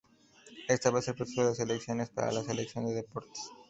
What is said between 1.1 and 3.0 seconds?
proceso de selección es para la sección de